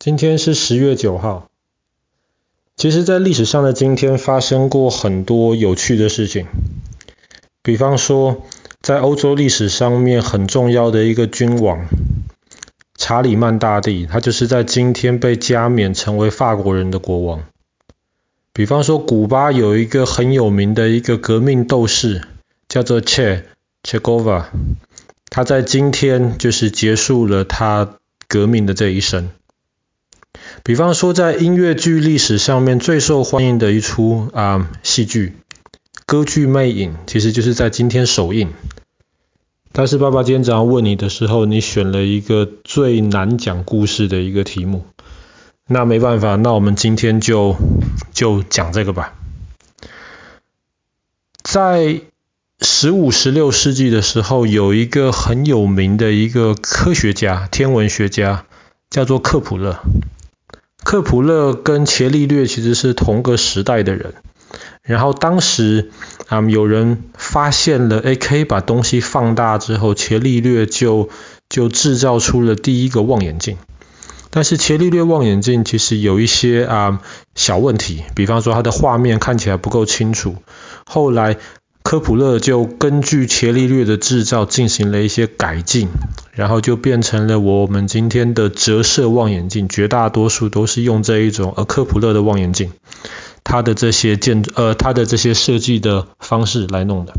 [0.00, 1.48] 今天是十月九号。
[2.76, 6.46] 其实，在历史上的今天发生过很多有趣的事情。
[7.64, 8.46] 比方说，
[8.80, 11.88] 在欧洲历史上面很重要的一个君王
[12.94, 17.42] 查理曼大帝，他就是在今天被加冕成为法国人的国王。
[18.52, 22.22] 比方说，古巴有一个很有名的一个革命斗士，
[22.68, 23.46] 叫做切
[23.82, 24.48] 切戈瓦，
[25.28, 27.96] 他在今天就是结束了他
[28.28, 29.30] 革命的这一生。
[30.64, 35.34] 比方说，在音乐剧历史上面最受欢迎的一出啊戏剧
[36.04, 38.50] 《歌剧魅影》，其实就是在今天首映。
[39.72, 44.84] 但是爸爸今天早上问你的时候，你选了一个最难讲故事的一个题目。
[45.66, 47.56] 那没办法，那我们今天就
[48.12, 49.14] 就讲这个吧。
[51.42, 52.00] 在
[52.60, 58.44] 十五、十六世纪的时候，有一个很有名的一个科学家、天文学家，
[58.90, 59.78] 叫做克普勒。
[60.84, 64.14] 克普勒跟伽利略其实是同个时代的人，
[64.82, 65.90] 然后当时
[66.28, 71.08] 啊、有人发现了，AK 把东西放大之后，伽利略就
[71.48, 73.58] 就制造出了第一个望远镜。
[74.30, 77.00] 但是伽利略望远镜其实有一些啊、
[77.34, 80.36] 小问题，比方说它的画面看起来不够清楚。
[80.84, 81.38] 后来
[81.88, 85.88] 科普勒就根据伽利略的制造进行了一些改进，
[86.32, 92.72] 然后就变成了我们今天的折射望远镜，绝大多数都是用这一种呃科普勒的望远镜，
[93.42, 97.14] 它的这些建呃它的这些设计的方式来弄的。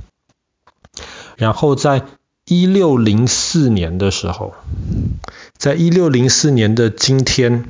[1.35, 2.03] 然后在
[2.45, 4.53] 一六零四年的时候，
[5.57, 7.65] 在一六零四年的今天，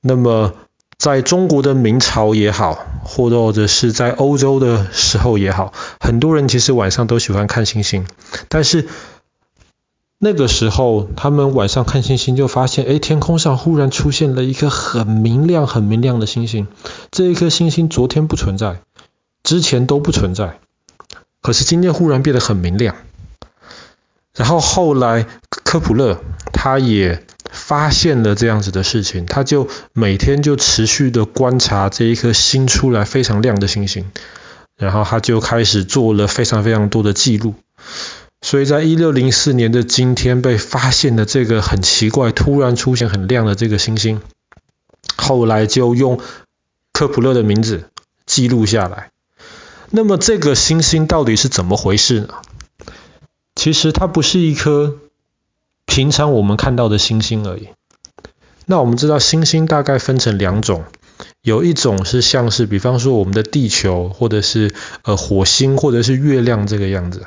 [0.00, 0.54] 那么。
[1.00, 8.06] 在中国的明朝也好，或者是在欧洲的时候也好，很多人其实晚上都喜欢看星星。
[8.50, 8.86] 但是
[10.18, 16.68] 那个时候，他们晚上看星星就发现，哎，天空上忽然出现了一颗很明亮、很明亮的星星。
[17.10, 18.82] 这一颗星星昨天不存在，
[19.42, 20.58] 之前都不存在，
[21.40, 22.94] 可是今天忽然变得很明亮。
[24.34, 26.20] 然后后来科普勒
[26.52, 27.24] 他也。
[27.70, 34.10] 发现了这样子的事情，他就每天就持续的观察这一颗新出来非常亮的星星，
[34.76, 37.54] 然后他就开始做了非常非常多的记录。
[38.42, 44.20] 所以在一六零四年的今天被发现的这个很奇怪、突然出现很亮的这个星星，
[45.16, 46.18] 后来就用
[46.92, 47.84] 科普勒的名字
[48.26, 49.12] 记录下来。
[49.90, 52.34] 那么这个星星到底是怎么回事呢？
[53.54, 54.96] 其实它不是一颗。
[55.90, 57.66] 平常我们看到的星星而已。
[58.64, 60.84] 那我们知道星星大概分成两种，
[61.42, 67.26] 有一种是像是比方说我们的地球，或者是呃火星，或者是月亮这个样子。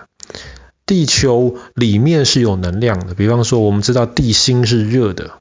[0.85, 5.31] 地球里面是有能量的，比方说我们知道地心是热的，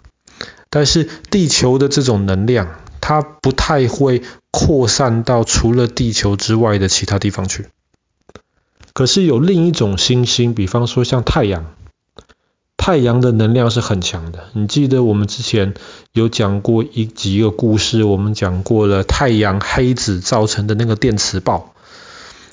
[0.69, 7.69] 但是地球的这种能量，它不太会扩散到除了地球之外的其他地方去。
[8.93, 11.67] 可是有另一种星星，比方说像太阳。
[12.85, 15.75] 太阳的能量是很强的，你记得我们之前
[16.15, 21.75] 有讲过一几个故事，我们讲过了太阳黑子造成的那个电磁暴，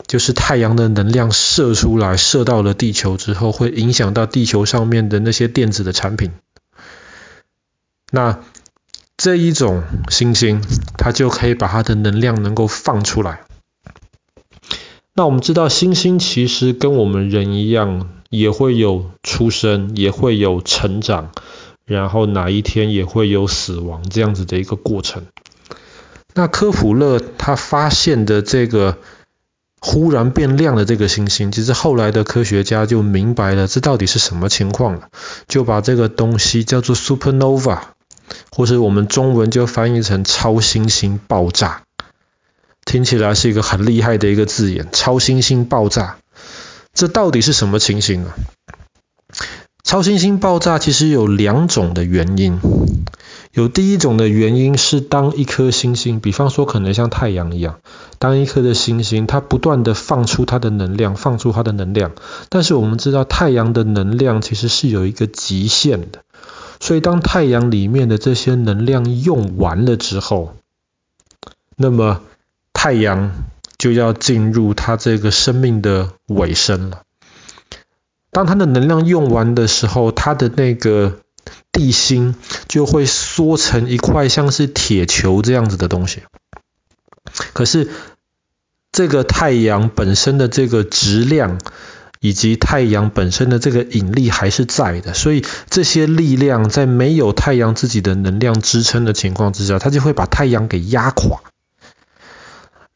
[0.06, 6.30] 就是太阳的能量射出来，射到了地球之后，会影响到地球上面的那些电子的产品。
[8.12, 8.38] 那
[9.18, 10.62] 这一种星星，
[10.96, 13.42] 它就可以把它的能量能够放出来。
[15.16, 18.10] 那我们知道，星星其实跟我们人一样。
[18.30, 21.32] 也会有出生，也会有成长，
[21.86, 25.26] 然后哪一天也会有死亡这样子的一个过程。
[26.36, 29.00] 那科普勒他发现的这个
[29.82, 35.10] 忽然变亮的这个星星，其实后来的科学家就明白了这到底是什么情况了，
[35.48, 37.80] 就把这个东西叫做 supernova，
[38.52, 41.82] 或是我们中文就翻译成超新星爆炸，
[42.86, 46.18] 听起来是一个很厉害的一个字眼，超新星爆炸。
[47.00, 48.36] 这到底是什么情形啊？
[49.86, 52.60] 超新星爆炸其实有两种的原因。
[53.54, 57.80] 有第一种的原因是当一颗星星，比方说可能像太阳一样，
[58.18, 62.12] 当一颗的星星它不断的放出它的能量，放出它的能量。
[62.50, 66.20] 但是我们知道太阳的能量其实是有一个极限的，
[66.82, 70.54] 所以当太阳里面的这些能量用完了之后，
[71.78, 72.20] 那么
[72.74, 73.32] 太阳。
[73.80, 77.02] 就要进入它这个生命的尾声了。
[78.30, 81.22] 当它的能量用完的时候，它的那个
[81.72, 82.36] 地心
[82.68, 86.22] 就会缩成一块像是铁球这样子的东西。
[87.54, 87.90] 可是
[88.92, 91.60] 这个太阳本身的这个质量
[92.20, 101.40] 以及太阳本身的这个引力还是在的，所以这些力量在没有太阳自己的能量支撑的情况之下，它就会把太阳给压垮，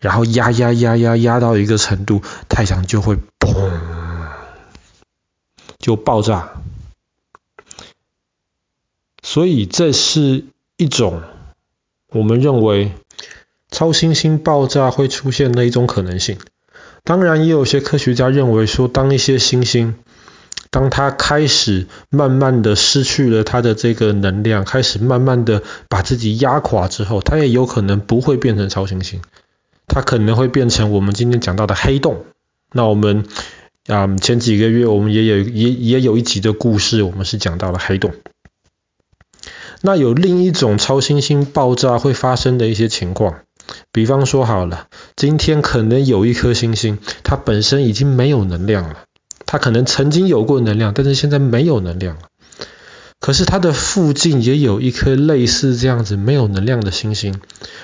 [0.04, 3.72] 然后压压压压压到一个程度，太阳就会砰，
[5.80, 6.52] 就爆炸。
[9.22, 10.44] 所以这是
[10.76, 11.22] 一种
[12.10, 12.92] 我们认为
[13.72, 16.38] 超新星爆炸会出现的一种可能性。
[17.06, 19.96] 当然，也有些科学家认为说，当一些星星，
[20.70, 29.22] 当它开始慢慢的失去了它的这个能量，开始慢慢的把自己压垮之后，它也有可能不会变成超新星，
[29.94, 32.26] 它可能会变成我们今天讲到的黑洞。
[32.72, 33.26] 那我们
[33.86, 38.12] 啊，前几个月我们也有也也有一集的故事，我们是讲到了黑洞。
[39.82, 43.42] 那有另一种超新星爆炸会发生的一些情况。
[43.92, 49.04] 比方说好了，今天可能有一颗星星，它本身已经没有能量了，
[49.46, 52.24] 它可能曾经有过能量，但是现在没有能量了。
[53.24, 57.40] 可是它的附近也有一颗类似这样子没有能量的星星，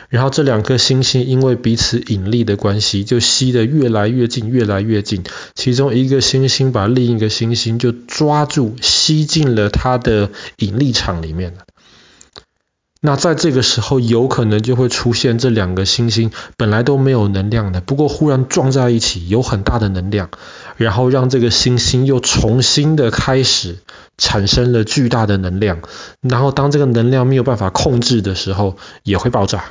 [0.09, 5.23] 然后这两颗星星因为彼此引力的关系，就吸得越来越近，越来越近。
[5.55, 11.59] 其中一个星星把另一个星星就抓住，吸进了它的引力场里面了。
[13.01, 20.29] 那在这个时候，有可能就会出现这两个星星本来都没有能量的，不过忽然撞在一起，有很大的能量，
[20.75, 23.77] 然后让这个星星又重新的开始
[24.17, 25.79] 产生了巨大的能量，
[26.19, 29.63] 然后当这个能量没有办法控制的时候，也会爆炸。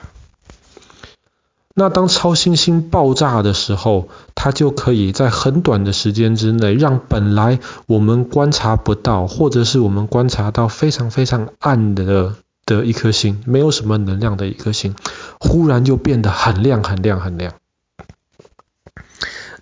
[1.75, 12.34] 那当超新星爆炸的时候，它就可以在很短的时间之内，让本来我们观察不到，或者是我们观察到非常非常暗的。
[12.68, 14.94] 的一颗星，没有什么能量的一颗星，
[15.40, 17.54] 忽然就变得很亮很亮很亮。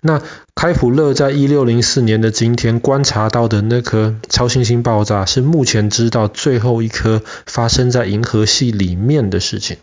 [0.01, 0.21] 那
[0.53, 9.77] 开普勒在一六零四年的今天观察到的那颗超新星爆炸，是目前知道最后一颗发生在银河系里面的事情。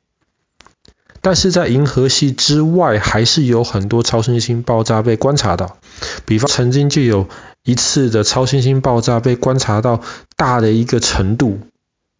[1.20, 5.78] 但是在银河系之外，还是有很多超新星爆炸被观察到。
[6.26, 7.26] 比方曾经就有
[7.62, 10.02] 一次的超新星爆炸被观察到
[10.36, 11.60] 大的一个程度。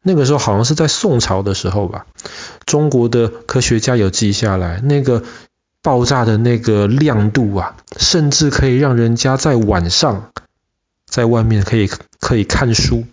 [0.07, 2.05] 那个时候好像是在宋朝的时候吧，
[2.67, 5.25] 中国的科学家有记下来，那个
[5.81, 10.31] 爆炸的那个亮度啊，甚至可以让人家在晚上
[11.07, 11.89] 在外面可以
[12.21, 13.07] 可以看书，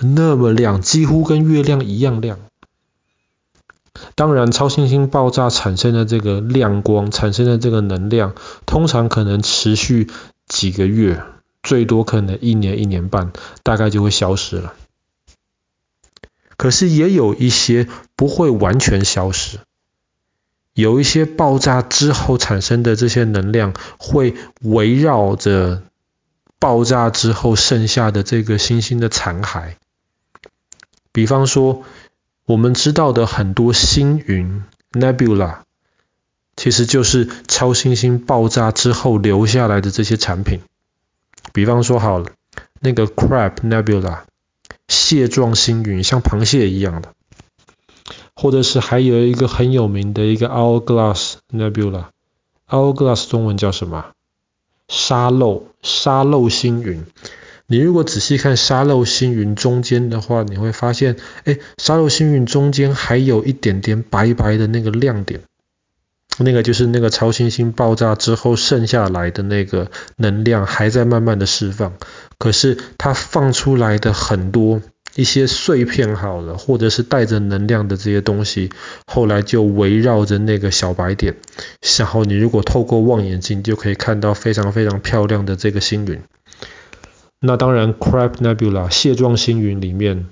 [0.00, 2.38] 那么亮，几乎跟月亮一样亮。
[4.14, 8.34] 当然，超新星爆炸产生的这个亮光，产生的这个能量，
[8.64, 10.08] 通常可能持续
[10.46, 11.22] 几个月，
[11.62, 13.32] 最多可能一年一年半，
[13.62, 14.72] 大概就会消失了。
[16.58, 19.60] 可是也有一些不会完全消失，
[20.74, 25.84] 有一些爆炸之后产生的这些能量会围绕着
[26.58, 29.74] 爆炸之后剩下的这个星星的残骸。
[31.12, 31.84] 比方说，
[32.44, 35.60] 我们知道的很多星云 （nebula），
[36.56, 40.60] 其实就是超新星爆炸之后留下来的这些产品。
[41.52, 42.30] 比方说好了，
[42.80, 44.22] 那个 Crab Nebula。
[44.88, 47.12] 蟹状星云，像螃蟹一样的，
[48.34, 54.06] 或者是还有一个很有名的一个 Hourglass Nebula，Hourglass 中文叫什么？
[54.88, 57.04] 沙漏，沙漏星云。
[57.66, 65.42] 你如果仔细看沙漏星云中间的话，你会发现，哎，沙漏星云中间还有一点点白白的那个亮点，
[66.38, 71.94] 那个就是那个超新星爆炸之后剩下来的那个能量还在慢慢的释放。
[72.38, 74.80] 可是它放出来的很多
[75.16, 78.70] 一些碎片好了，或者是带着能量的这些东西，
[79.06, 81.34] 后来就围绕着那个小白点，
[81.98, 86.20] 然后你如果透过望远镜就可以看到非常非常漂亮的这个星云。
[87.40, 90.26] 那当然，Crab Nebula 蟹状星云里面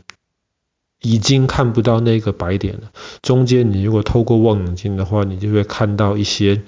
[1.00, 2.90] 已经看不到那个白点了，
[3.22, 6.62] 中间你如果透过望远镜的话，你就会看到一些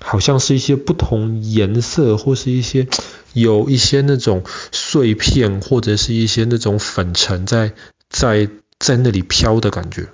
[0.00, 2.88] 好像是一些不同颜色或是一些。
[3.32, 7.74] 有一些那种碎片或者是一些那种粉尘在
[8.08, 10.08] 在在那里飘的感觉。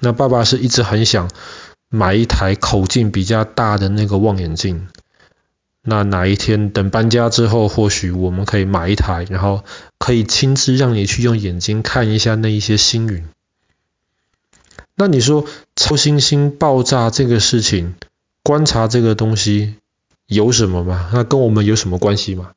[0.00, 1.30] 那爸爸是一直很想
[1.88, 4.88] 买一台口径比较大的那个望远镜。
[5.86, 9.64] 那哪一天等搬家之后，或许我们可以买一台，然后
[9.98, 13.24] 可以亲自让你去用眼睛看一下那一些星云。
[14.96, 17.94] 那你说超新星爆炸这个事情，
[18.42, 19.76] 观察这个东西。
[20.28, 21.08] 有什么吗？
[21.12, 22.50] 那跟我们有什么关系吗？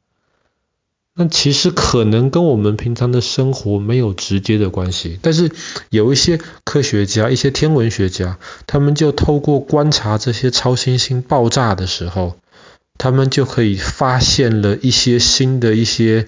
[1.13, 5.51] 那其实可能跟我们平常的生活没有直接的关系，但是
[5.91, 12.38] 有一些科学家、一些天文学家，他们就透过观察这些超新星爆炸的时候，
[13.00, 16.27] 他们就可以发现了一些新的一些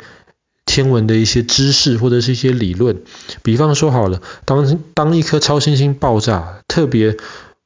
[0.65, 3.01] 天文的一些知识或者是一些理论。
[3.43, 7.17] 比方说好了，当当一颗超新星爆炸，特别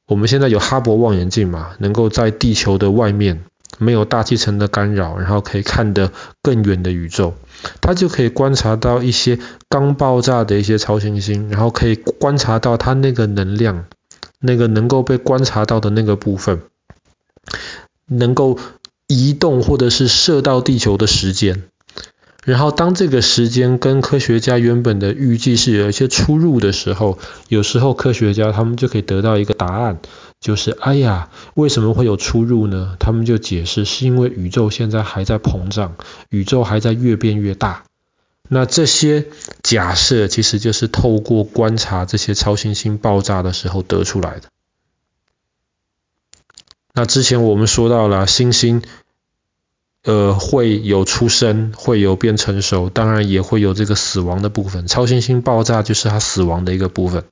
[0.06, 3.44] 我们现在有哈勃望远镜嘛，能够在地球的外面
[3.78, 7.34] 没有大气层的干扰，然后可以看得更远的宇宙，
[7.80, 13.84] 它就可以观察到一些刚爆炸的一些超新星，然后可以观察到它那个能量，
[14.40, 16.62] 那个能够被观察到的那个部分，
[18.06, 18.58] 能够
[19.06, 21.64] 移动或者是射到地球的时间。
[22.44, 29.98] 然后当这个时间跟科学家原本的预计是有一些出入的时候，有时候科学家他们就可以得到一个答案，
[30.40, 32.96] 就是哎呀，为什么会有出入呢？
[33.00, 35.96] 他们就解释是因为宇宙现在还在膨胀，
[36.28, 37.82] 宇宙还在越变越大。
[38.48, 39.24] 那这些
[39.64, 44.42] 假设其实就是透过观察这些超新星爆炸的时候得出来的。
[46.96, 48.82] 那之前我们说到了星星。
[50.08, 54.86] 呃，会有出生，会有变成熟，当然也会有这个死亡的部分。
[54.86, 57.24] 超新星爆炸就是它死亡的一个部分。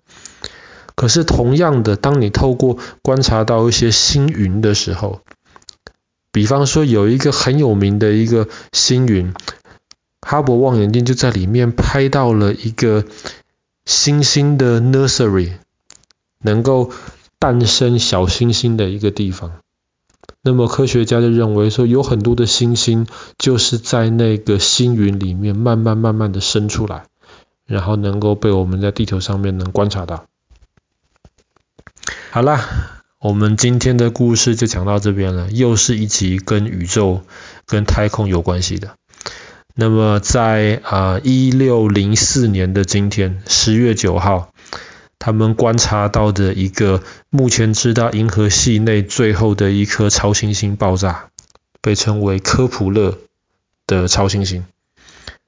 [0.97, 5.21] 可是同样的，当你透过观察到一些星云的时候，
[6.33, 9.33] 比方说有一个很有名的一个星云，
[10.21, 13.05] 哈勃望远镜就在里面拍到了一个
[13.87, 15.53] 星星的 nursery，
[16.41, 16.91] 能够
[17.45, 19.53] 诞生小星星的一个地方。
[20.41, 27.05] 那么科学家就认为说，有很多的星星就是在那个星云里面慢慢慢慢的生出来，
[27.67, 30.25] 然后能够被我们在地球上面能观察到。
[32.31, 32.65] 好啦，
[33.21, 37.21] 我们今天的故事就讲到这边了，又是一集跟宇宙、
[37.67, 38.93] 跟太空有关系的。
[39.75, 44.54] 那么在啊一六零四年的今天，十月九号。
[45.25, 51.31] 他们观察到的一个目前知道银河系内最后的一颗超新星爆炸，
[51.81, 53.17] 被称为科普勒
[53.87, 54.67] 的超新星。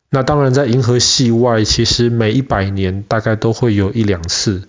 [0.08, 4.66] 那当然，在银河系外，其实每一百年大概都会有一两次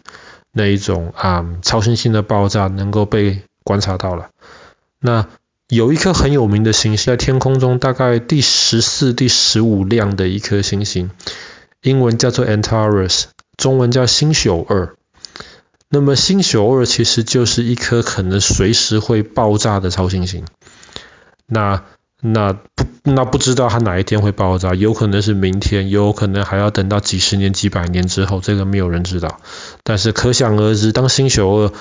[0.52, 4.28] 那一种啊、超新星的爆炸能够被观察到了。
[5.00, 5.26] 那
[5.70, 11.12] 有一颗很有名的星星，在天空中大概第十四、第十五亮的一颗星星，
[11.82, 14.97] 英文叫做 Antares，中文叫星宿二。
[15.90, 20.46] 那么星宿二其实就是一颗可能随时会爆炸的超新星。
[21.46, 21.84] 那
[22.20, 29.40] 那不那不知道它哪一天会爆炸，有可能是明天，有可能还要等到几十年、几百年之后，这个没有人知道。
[29.84, 31.72] 但是可想而知，当星宿二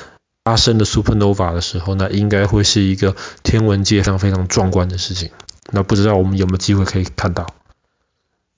[0.45, 5.31] 发生的 supernova 的时候，那应该会是一个天文界上非常壮观的事情。
[5.73, 7.47] 那不知道我们有没有机会可以看到？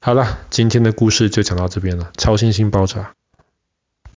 [0.00, 3.12] 好了，今天的故事就讲到这边了，超新星爆炸。